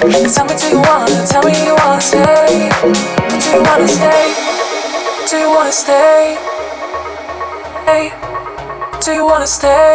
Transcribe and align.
Tell 0.00 0.46
me, 0.46 0.54
do 0.56 0.68
you 0.70 0.80
wanna? 0.80 1.26
Tell 1.26 1.44
me 1.44 1.52
you 1.62 1.76
wanna 1.76 2.00
stay. 2.00 2.70
Do 2.80 3.50
you 3.52 3.62
wanna 3.62 3.86
stay? 3.86 4.34
Do 5.28 5.36
you 5.36 5.50
wanna 5.50 5.72
stay? 5.72 6.38
Do 9.04 9.12
you 9.12 9.24
wanna 9.26 9.46
stay? 9.46 9.89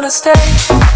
wanna 0.00 0.10
stay. 0.10 0.87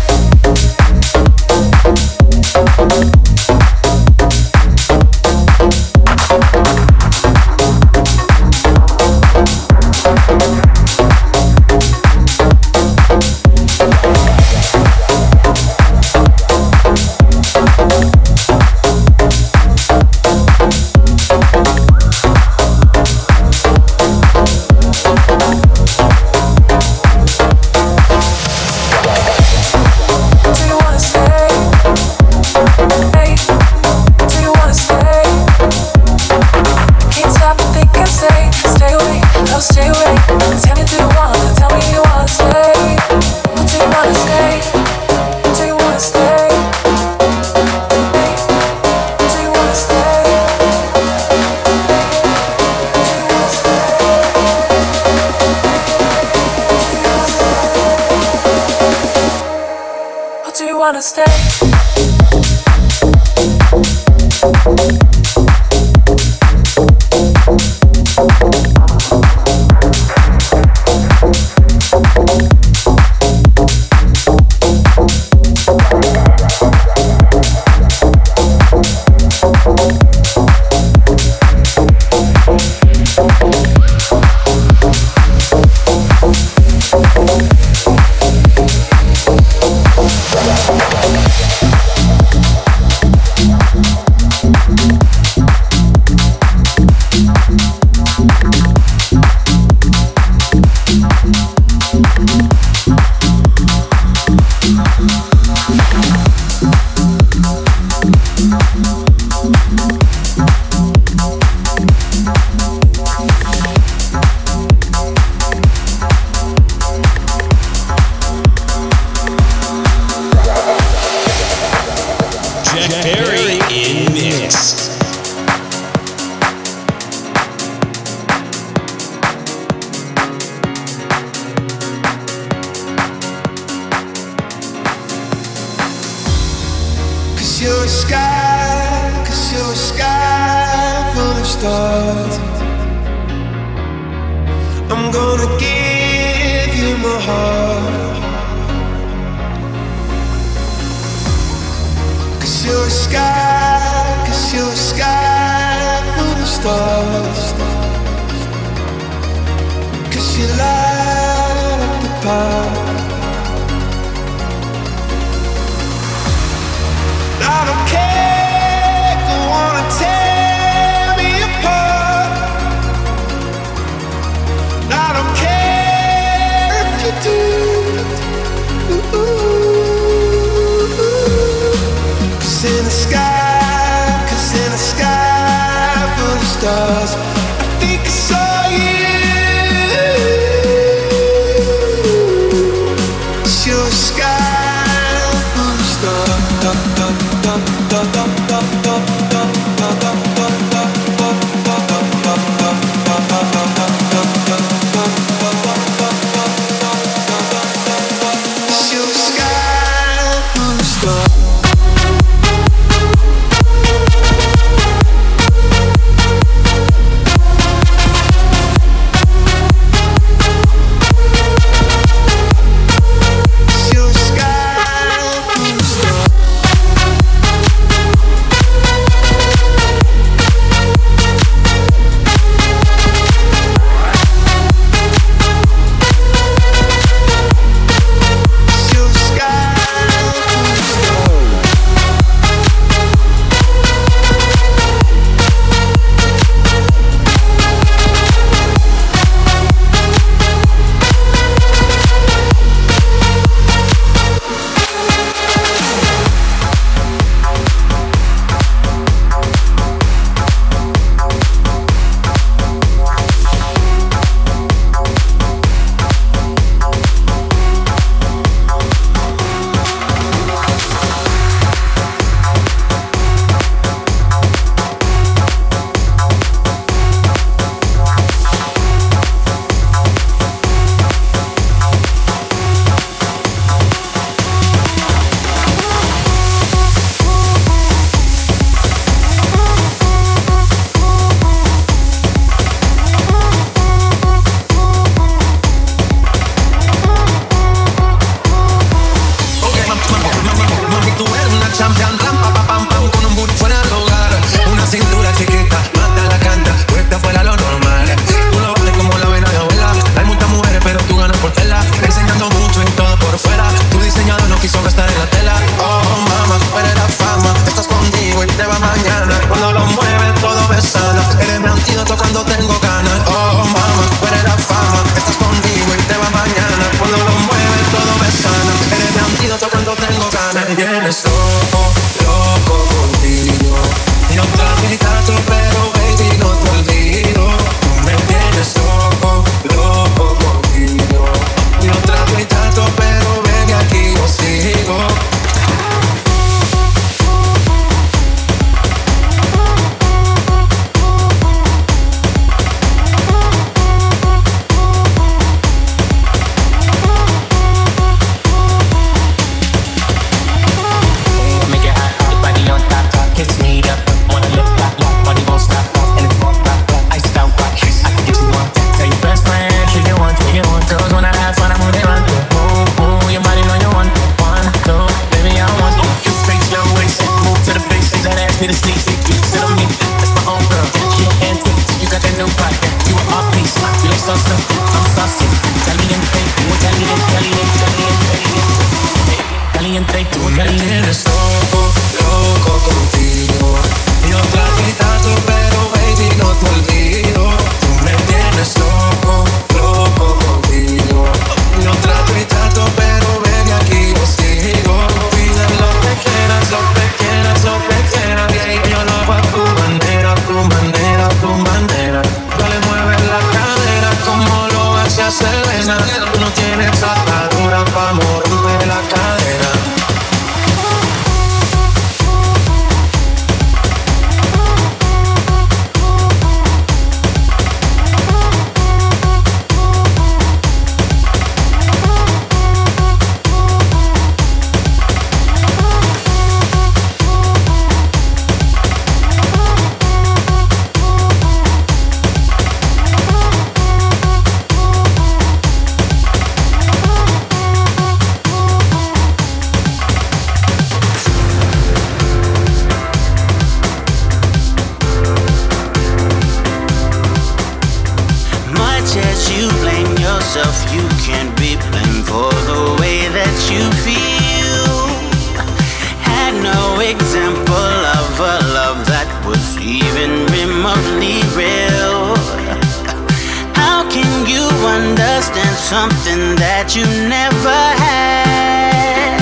example 467.12 467.92
of 468.20 468.40
a 468.40 468.56
love 468.72 469.04
that 469.06 469.28
was 469.44 469.76
even 469.76 470.48
remotely 470.48 471.44
real. 471.52 472.32
How 473.76 474.08
can 474.08 474.32
you 474.48 474.64
understand 474.80 475.76
something 475.76 476.56
that 476.56 476.96
you 476.96 477.04
never 477.28 477.80
had? 478.00 479.36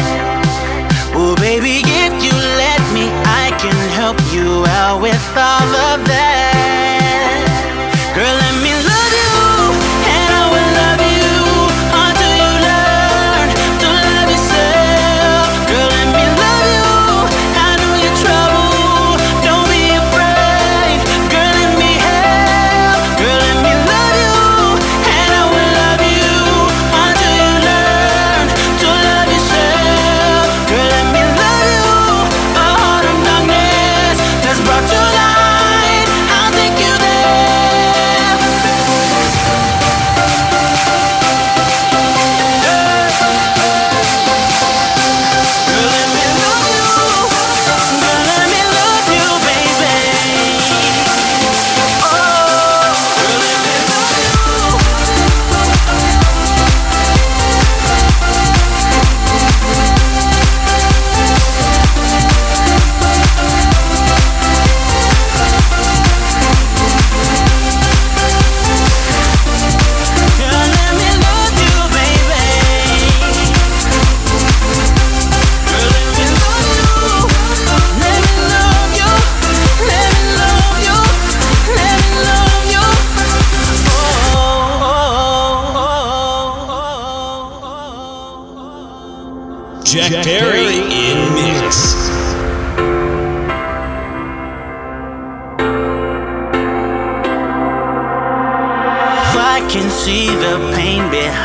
Oh, 1.14 1.36
baby, 1.38 1.82
if 1.86 2.12
you 2.26 2.34
let 2.58 2.82
me, 2.90 3.06
I 3.44 3.54
can 3.62 3.78
help 3.94 4.18
you 4.34 4.66
out 4.82 5.00
with 5.00 5.22
all 5.36 5.70
of 5.94 5.98
that. 6.10 6.99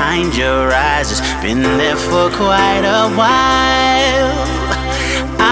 behind 0.06 0.38
your 0.38 0.72
eyes. 0.72 1.12
It's 1.12 1.22
been 1.42 1.64
there 1.64 1.96
for 1.96 2.30
quite 2.30 2.86
a 2.86 3.10
while. 3.20 4.34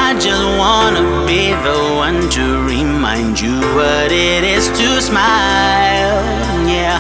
I 0.06 0.14
just 0.26 0.46
wanna 0.62 1.26
be 1.26 1.44
the 1.68 1.80
one 2.06 2.30
to 2.38 2.44
remind 2.74 3.42
you 3.42 3.56
what 3.78 4.12
it 4.12 4.44
is 4.56 4.66
to 4.80 5.02
smile. 5.02 6.22
Yeah, 6.70 7.00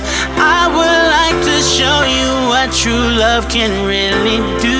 I 0.57 0.61
would 0.75 1.03
like 1.17 1.39
to 1.49 1.57
show 1.77 1.97
you 2.17 2.29
what 2.51 2.67
true 2.81 3.07
love 3.23 3.47
can 3.49 3.71
really 3.85 4.39
do. 4.67 4.79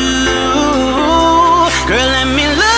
Girl, 1.87 2.09
let 2.17 2.27
me 2.37 2.47
love. 2.57 2.72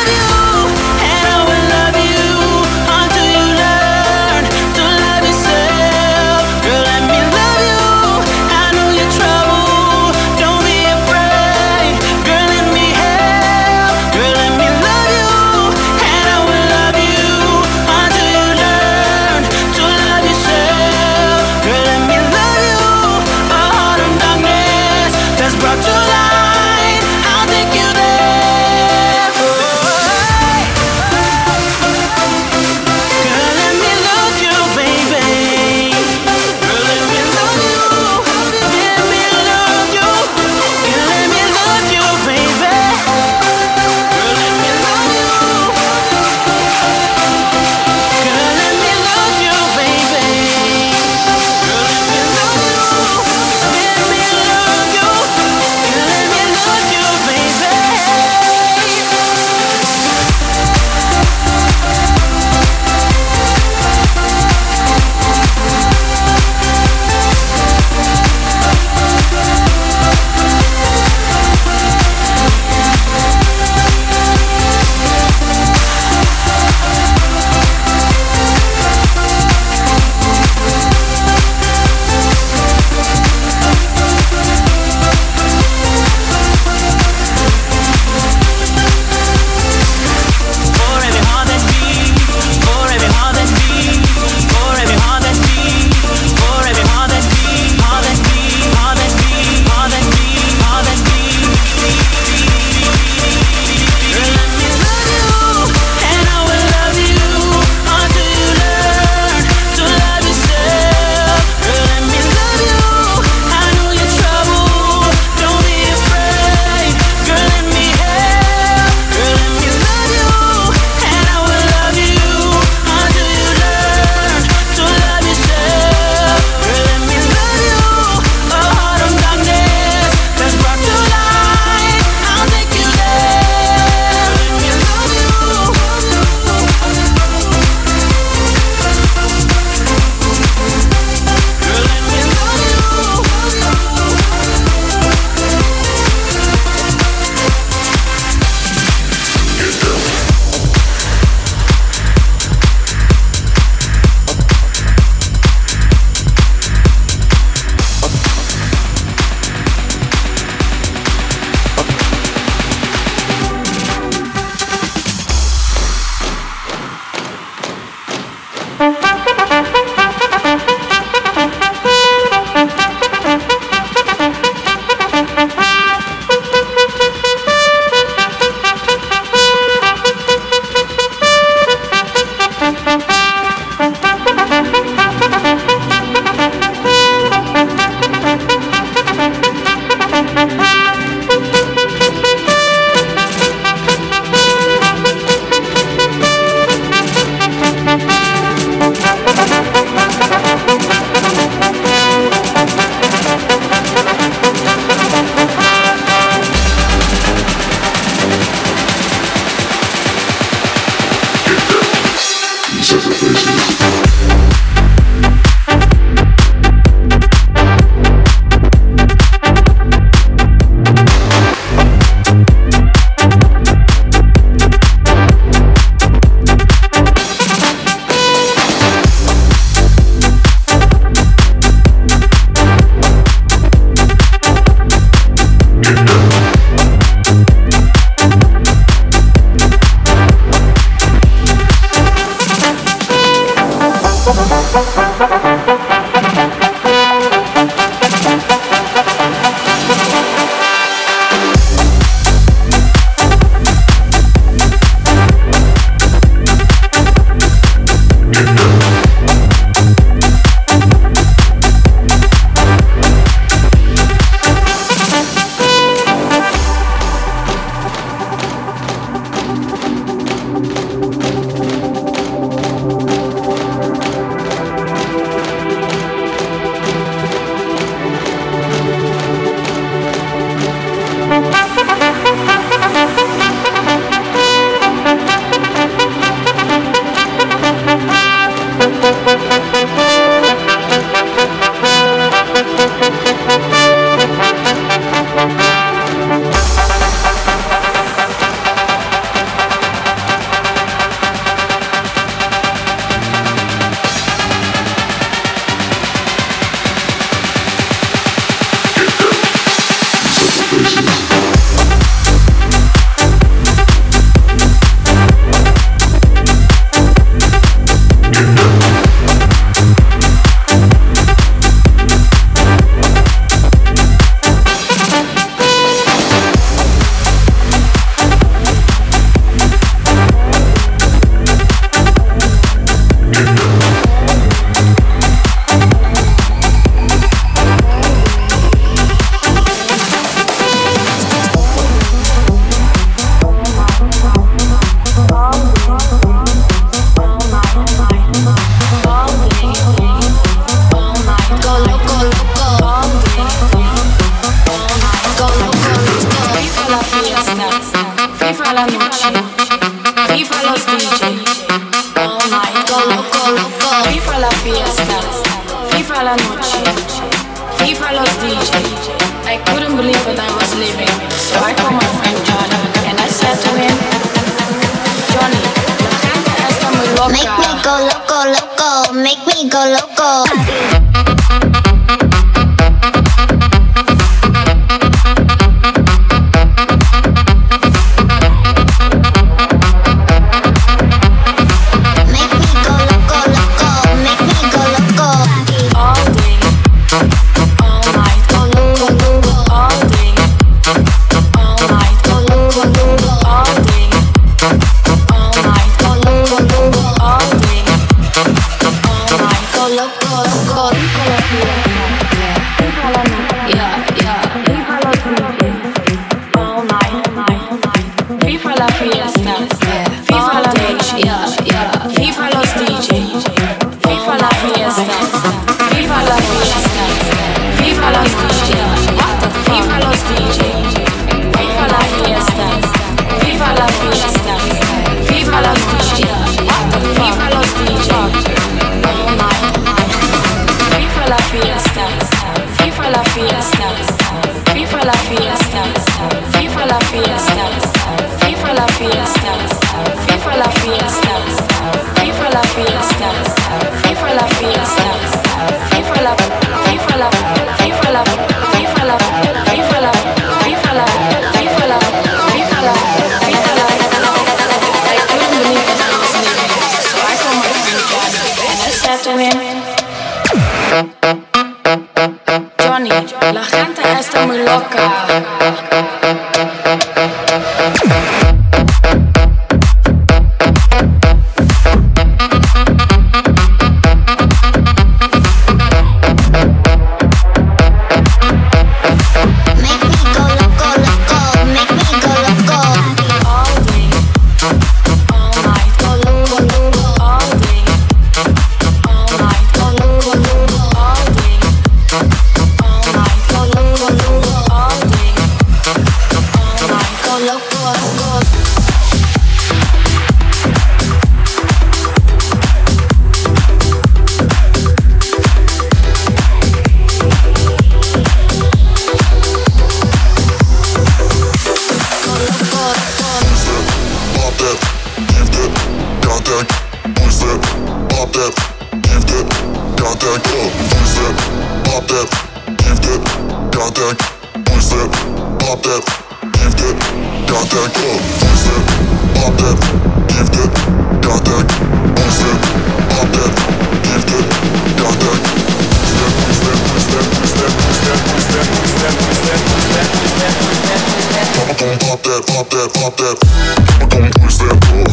I'm 554.02 554.10
gonna 554.10 554.30
push 554.40 554.58
that 554.58 554.78
door. 554.88 555.10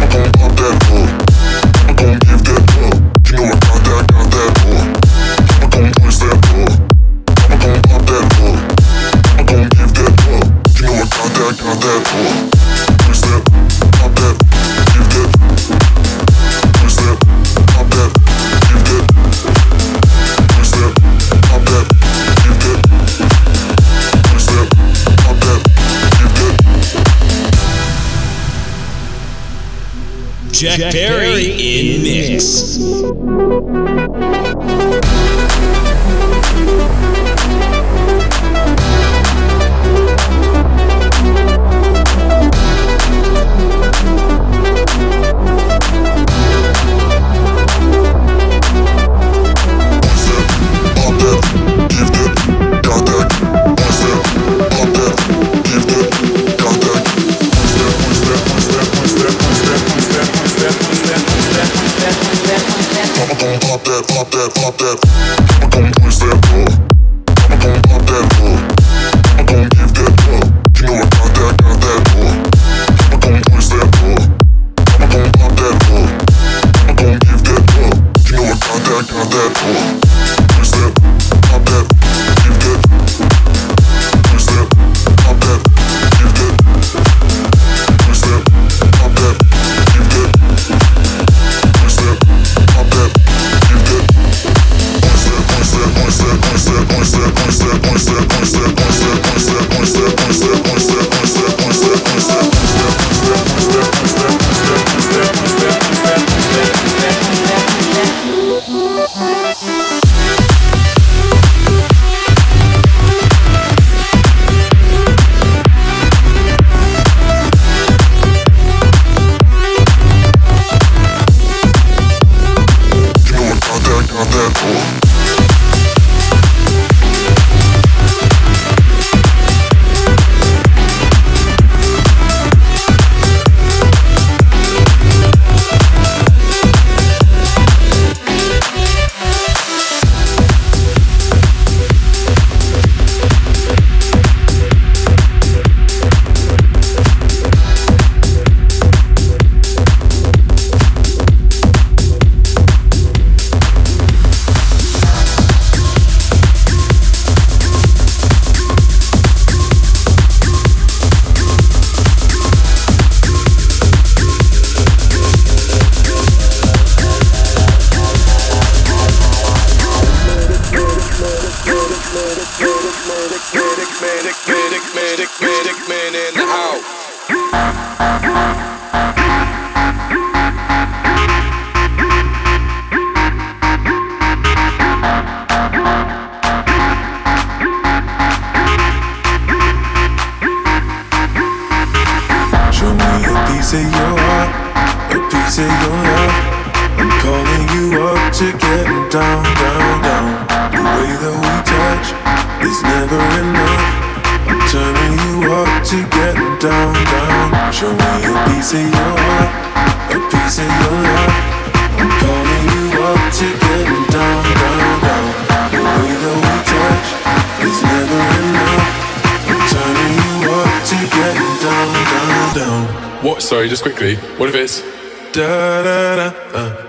I'm 0.00 0.08
gonna 0.08 0.30
pop 0.32 0.52
that 0.56 0.76
door. 0.88 1.06
I'm 1.88 1.96
gonna 1.96 2.18
give 2.20 2.44
that 2.44 2.66
door. 2.66 2.75
Jack, 30.60 30.78
Jack 30.78 30.94
in 30.94 32.02
mix. 32.02 32.78
mix. 32.78 33.65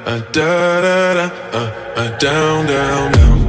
a 0.08 0.20
da 0.32 0.82
da 0.82 1.14
da, 1.14 1.26
uh, 1.54 2.02
a 2.02 2.18
down, 2.18 2.66
down, 2.66 3.12
down. 3.12 3.47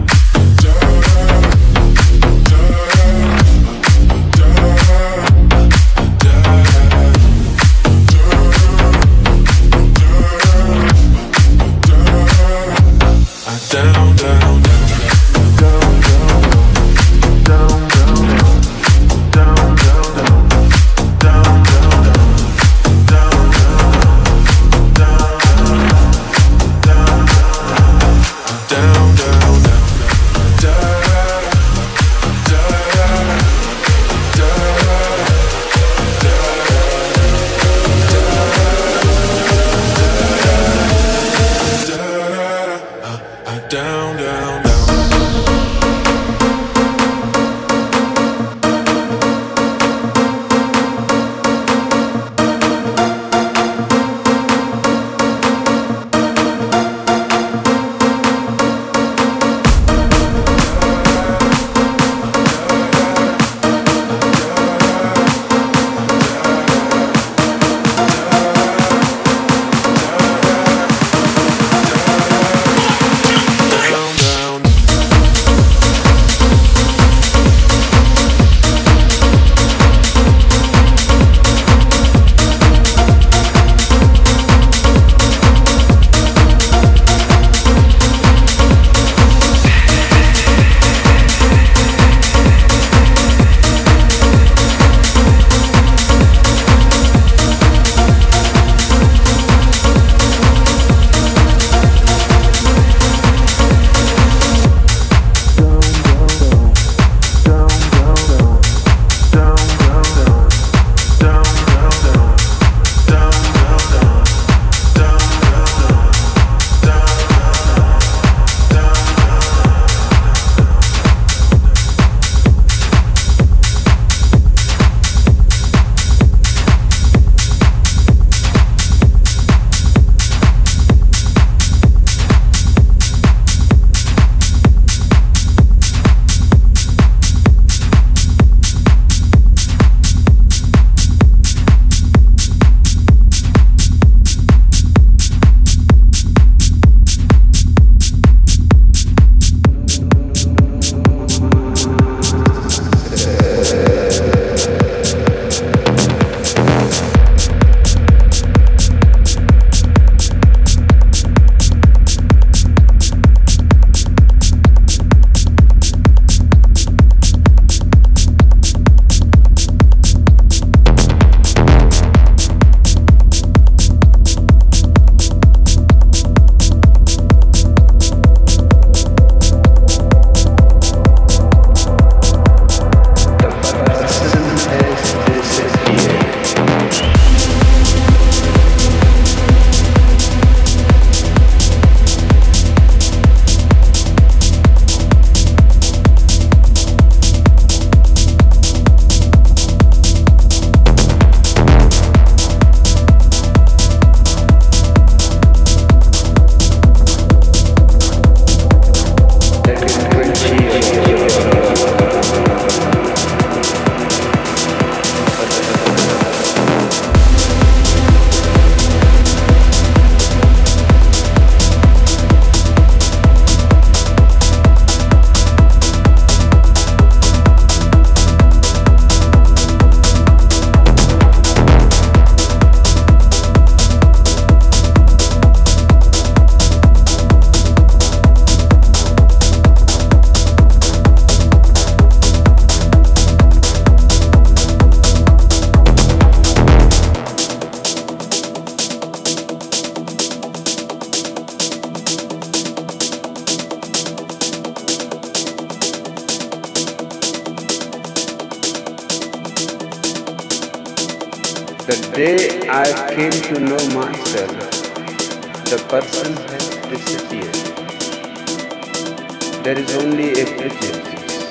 There 269.69 269.79
is 269.79 269.95
only 269.97 270.31
a 270.31 270.47
prejudice, 270.47 271.43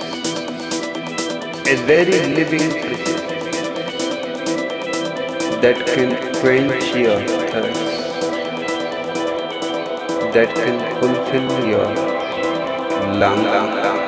a 1.68 1.76
very 1.86 2.18
living 2.34 2.72
prejudice 2.72 3.22
that 5.62 5.86
can 5.86 6.18
quench 6.40 6.96
your 6.96 7.20
thirst, 7.52 8.18
that 10.34 10.50
can 10.56 10.78
fulfill 11.00 11.68
your 11.68 11.90
longing. 13.20 14.07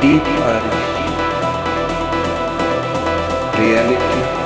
A 0.00 0.02
deep 0.02 0.22
urge, 0.22 0.80
reality. 3.58 4.40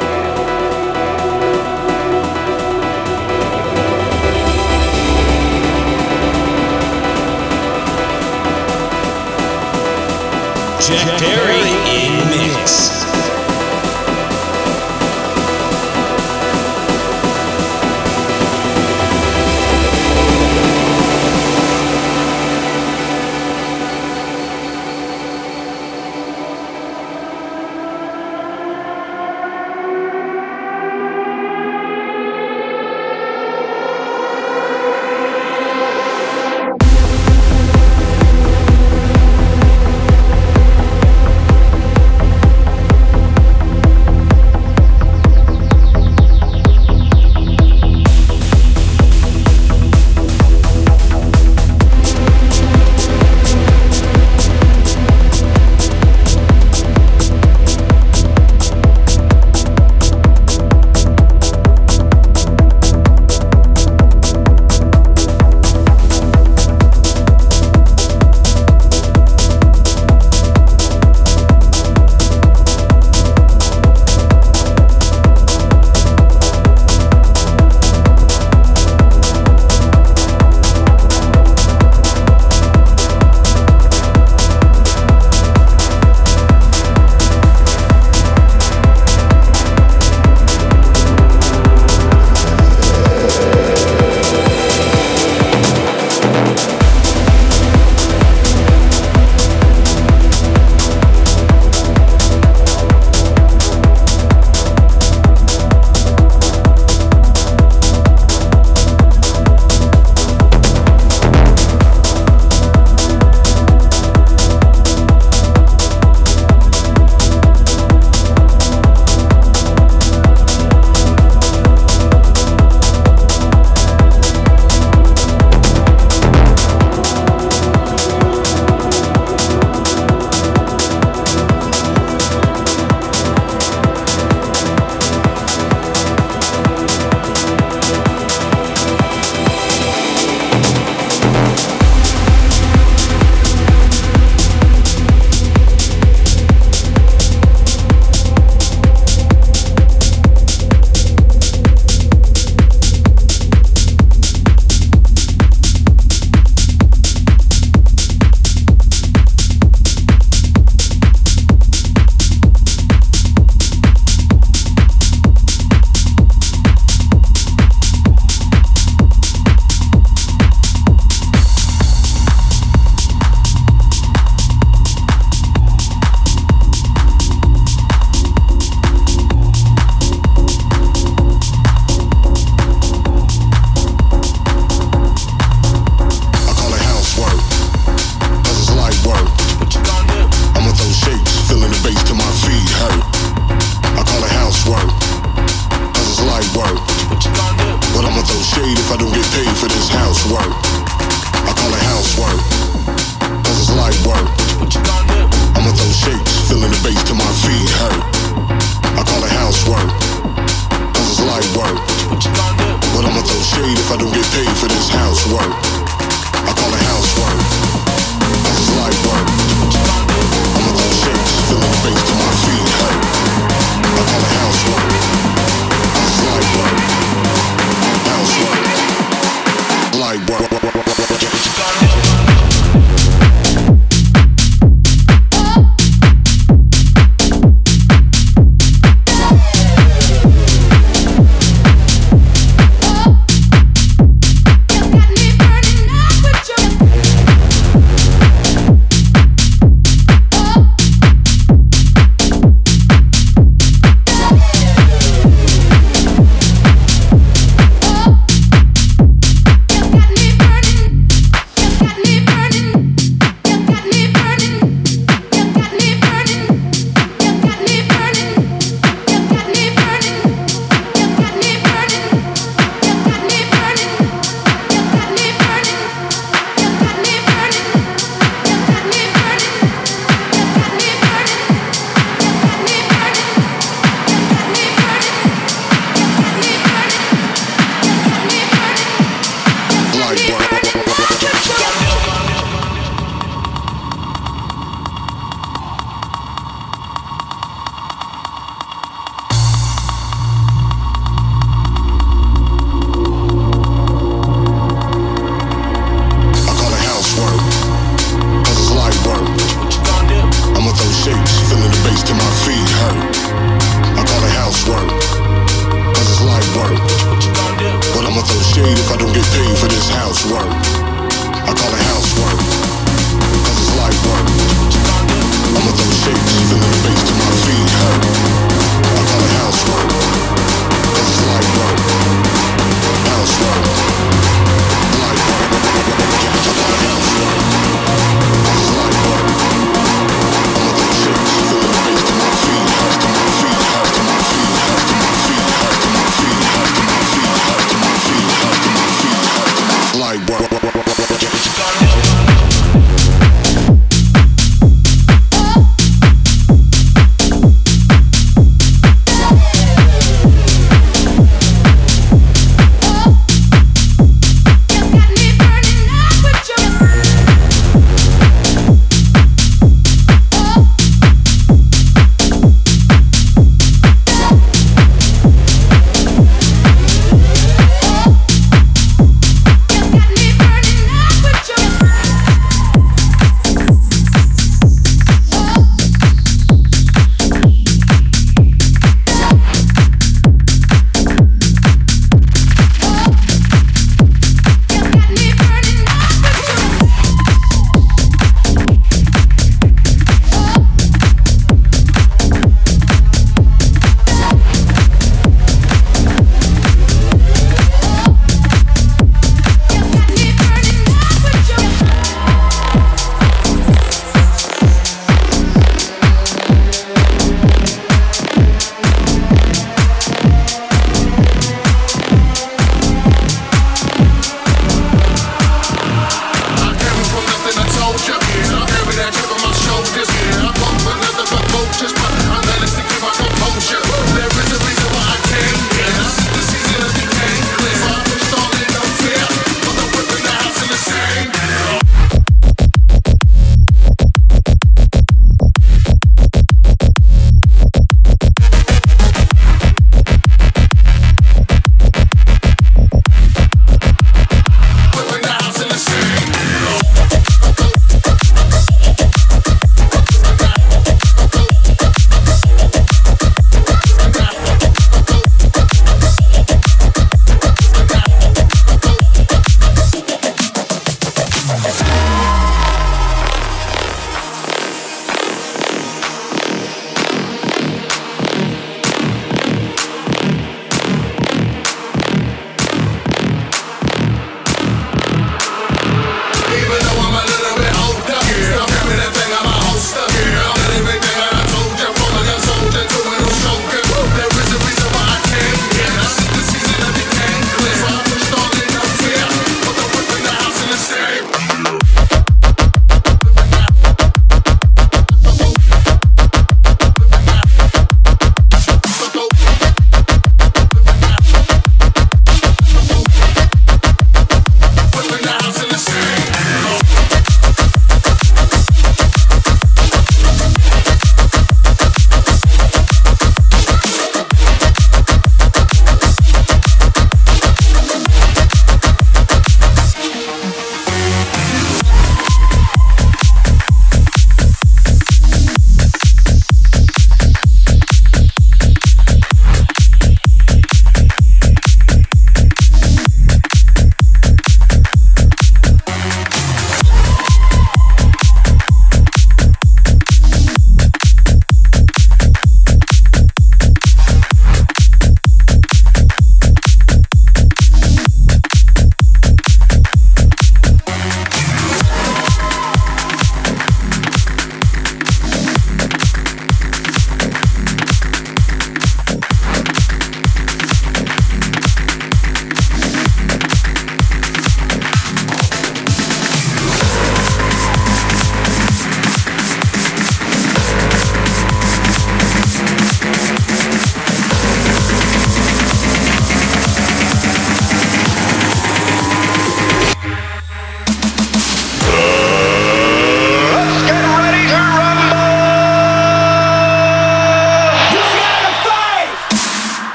Jack 10.80 11.20
Perry 11.20 11.62
in 11.88 12.12
mix. 12.30 12.83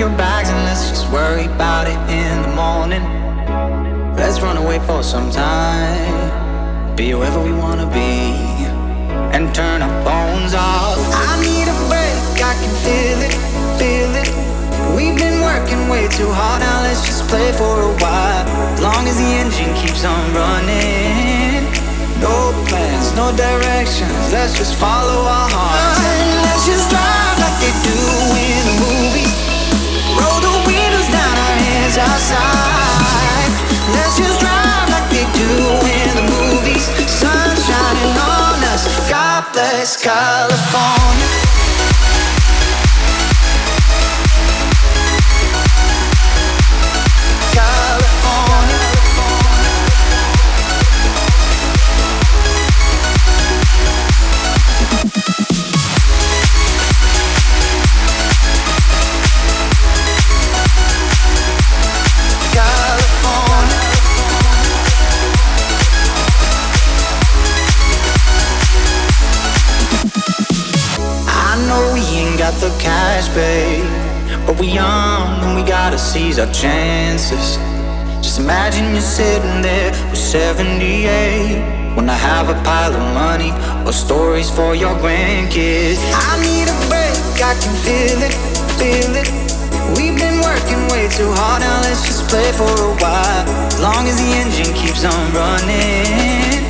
your 0.00 0.08
bags 0.16 0.48
and 0.48 0.64
let's 0.64 0.88
just 0.88 1.04
worry 1.12 1.44
about 1.44 1.84
it 1.86 2.00
in 2.08 2.32
the 2.40 2.52
morning. 2.56 3.04
Let's 4.16 4.40
run 4.40 4.56
away 4.56 4.78
for 4.88 5.02
some 5.02 5.30
time. 5.30 6.96
Be 6.96 7.10
whoever 7.10 7.38
we 7.44 7.52
wanna 7.52 7.84
be 7.92 8.32
and 9.36 9.54
turn 9.54 9.82
our 9.82 9.96
phones 10.00 10.54
off. 10.54 10.96
I 11.28 11.36
need 11.44 11.68
a 11.68 11.76
break, 11.92 12.16
I 12.40 12.54
can 12.62 12.74
feel 12.80 13.18
it, 13.28 13.34
feel 13.76 14.12
it. 14.16 14.28
We've 14.96 15.18
been 15.20 15.38
working 15.44 15.82
way 15.92 16.08
too 16.08 16.32
hard, 16.32 16.60
now 16.64 16.80
let's 16.80 17.04
just 17.04 17.28
play 17.28 17.52
for 17.60 17.76
a 17.90 17.92
while. 18.00 18.48
As 18.72 18.80
long 18.80 19.04
as 19.04 19.16
the 19.20 19.30
engine 19.42 19.72
keeps 19.84 20.02
on 20.08 20.24
running. 20.32 21.68
No 22.24 22.56
plans, 22.72 23.12
no 23.20 23.36
directions, 23.36 24.32
let's 24.32 24.56
just 24.56 24.74
follow 24.76 25.28
our 25.28 25.48
hearts. 25.52 26.00
And 26.08 26.40
let's 26.40 26.64
just 26.64 26.88
drive 26.88 27.36
like 27.44 27.56
they 27.60 27.74
do 27.84 28.00
in 28.48 28.64
the 28.64 28.76
movies. 28.80 29.29
Let's 33.90 34.16
just 34.16 34.38
drive 34.38 34.88
like 34.90 35.10
do 35.10 35.50
in 35.90 36.14
the 36.14 36.22
movies. 36.22 36.86
Sun 37.10 37.50
shining 37.66 38.14
on 38.14 38.62
us. 38.70 39.10
God 39.10 39.44
bless 39.52 40.00
California. 40.00 41.69
But 73.20 74.58
we 74.58 74.68
young 74.68 75.44
and 75.44 75.54
we 75.54 75.62
gotta 75.62 75.98
seize 75.98 76.38
our 76.38 76.50
chances. 76.52 77.58
Just 78.24 78.40
imagine 78.40 78.92
you're 78.92 79.02
sitting 79.02 79.60
there 79.60 79.92
with 80.08 80.18
78. 80.18 81.96
When 81.96 82.08
I 82.08 82.14
have 82.16 82.48
a 82.48 82.56
pile 82.64 82.94
of 82.94 83.04
money 83.12 83.52
or 83.84 83.92
stories 83.92 84.48
for 84.48 84.74
your 84.74 84.94
grandkids. 85.04 86.00
I 86.16 86.40
need 86.40 86.66
a 86.72 86.76
break, 86.88 87.44
I 87.44 87.52
can 87.60 87.74
feel 87.84 88.18
it, 88.24 88.32
feel 88.80 89.12
it. 89.12 89.28
We've 89.96 90.16
been 90.16 90.40
working 90.40 90.80
way 90.88 91.06
too 91.12 91.30
hard, 91.36 91.60
now 91.60 91.82
let's 91.82 92.06
just 92.06 92.26
play 92.30 92.50
for 92.56 92.72
a 92.72 92.94
while. 93.04 93.44
As 93.68 93.80
long 93.80 94.08
as 94.08 94.16
the 94.16 94.30
engine 94.40 94.72
keeps 94.72 95.04
on 95.04 95.20
running. 95.36 96.64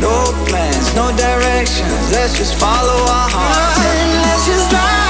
No 0.00 0.32
plans, 0.48 0.94
no 0.96 1.12
directions, 1.14 2.10
let's 2.10 2.38
just 2.38 2.54
follow 2.56 3.04
our 3.04 3.28
hearts. 3.28 3.84
And 3.84 4.10
let's 4.24 4.46
just 4.46 4.70
drive. 4.70 5.09